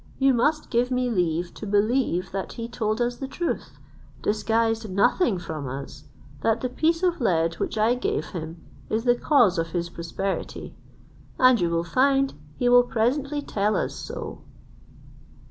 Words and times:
You 0.17 0.33
must 0.33 0.71
give 0.71 0.89
me 0.89 1.11
leave 1.11 1.53
to 1.53 1.67
believe 1.67 2.31
that 2.31 2.53
he 2.53 2.67
told 2.67 2.99
us 2.99 3.17
the 3.17 3.27
truth, 3.27 3.77
disguised 4.23 4.89
nothing 4.89 5.37
from 5.37 5.67
us, 5.67 6.05
that 6.41 6.61
the 6.61 6.69
piece 6.69 7.03
of 7.03 7.21
lead 7.21 7.59
which 7.59 7.77
I 7.77 7.93
gave 7.93 8.31
him 8.31 8.65
is 8.89 9.03
the 9.03 9.13
cause 9.13 9.59
of 9.59 9.73
his 9.73 9.91
prosperity: 9.91 10.73
and 11.37 11.61
you 11.61 11.69
will 11.69 11.83
find 11.83 12.33
he 12.57 12.67
will 12.67 12.81
presently 12.81 13.43
tell 13.43 13.75
us 13.75 13.93
so." 13.93 14.41